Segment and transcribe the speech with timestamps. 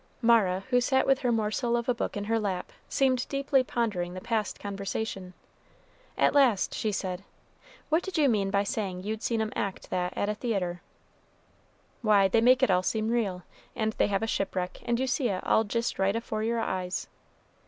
[0.19, 4.15] Mara, who sat with her morsel of a book in her lap, seemed deeply pondering
[4.15, 5.35] the past conversation.
[6.17, 7.23] At last she said,
[7.89, 10.81] "What did you mean by saying you'd seen 'em act that at a theatre?"
[12.01, 13.43] "Why, they make it all seem real;
[13.75, 17.05] and they have a shipwreck, and you see it all jist right afore your eyes."